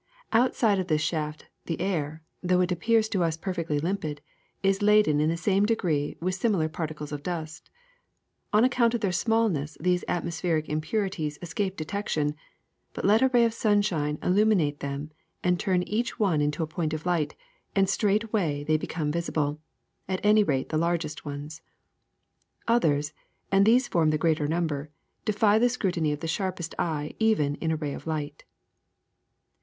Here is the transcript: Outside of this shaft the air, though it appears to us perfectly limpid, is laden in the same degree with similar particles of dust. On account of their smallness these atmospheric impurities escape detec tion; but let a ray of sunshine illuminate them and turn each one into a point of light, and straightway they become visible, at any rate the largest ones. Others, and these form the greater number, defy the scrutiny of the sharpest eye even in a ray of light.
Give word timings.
Outside 0.33 0.79
of 0.79 0.87
this 0.87 1.03
shaft 1.03 1.45
the 1.67 1.79
air, 1.79 2.23
though 2.41 2.61
it 2.61 2.71
appears 2.71 3.07
to 3.09 3.23
us 3.23 3.37
perfectly 3.37 3.77
limpid, 3.77 4.19
is 4.63 4.81
laden 4.81 5.21
in 5.21 5.29
the 5.29 5.37
same 5.37 5.63
degree 5.63 6.17
with 6.19 6.33
similar 6.33 6.67
particles 6.67 7.11
of 7.11 7.21
dust. 7.21 7.69
On 8.51 8.63
account 8.63 8.95
of 8.95 9.01
their 9.01 9.11
smallness 9.11 9.77
these 9.79 10.03
atmospheric 10.07 10.67
impurities 10.69 11.37
escape 11.43 11.77
detec 11.77 12.07
tion; 12.07 12.33
but 12.93 13.05
let 13.05 13.21
a 13.21 13.27
ray 13.27 13.45
of 13.45 13.53
sunshine 13.53 14.17
illuminate 14.23 14.79
them 14.79 15.11
and 15.43 15.59
turn 15.59 15.83
each 15.83 16.17
one 16.19 16.41
into 16.41 16.63
a 16.63 16.65
point 16.65 16.95
of 16.95 17.05
light, 17.05 17.35
and 17.75 17.87
straightway 17.87 18.63
they 18.63 18.77
become 18.77 19.11
visible, 19.11 19.59
at 20.09 20.19
any 20.25 20.43
rate 20.43 20.69
the 20.69 20.79
largest 20.79 21.25
ones. 21.25 21.61
Others, 22.67 23.13
and 23.51 23.67
these 23.67 23.87
form 23.87 24.09
the 24.09 24.17
greater 24.17 24.47
number, 24.47 24.89
defy 25.25 25.59
the 25.59 25.69
scrutiny 25.69 26.11
of 26.11 26.21
the 26.21 26.27
sharpest 26.27 26.73
eye 26.79 27.13
even 27.19 27.53
in 27.57 27.69
a 27.69 27.75
ray 27.77 27.93
of 27.93 28.07
light. 28.07 28.43